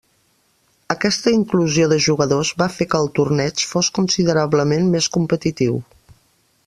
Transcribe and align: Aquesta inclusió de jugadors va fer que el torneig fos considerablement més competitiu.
Aquesta 0.93 1.33
inclusió 1.39 1.89
de 1.91 1.99
jugadors 2.05 2.51
va 2.61 2.69
fer 2.77 2.87
que 2.95 3.01
el 3.03 3.11
torneig 3.19 3.67
fos 3.75 3.93
considerablement 3.99 4.93
més 4.97 5.11
competitiu. 5.19 5.79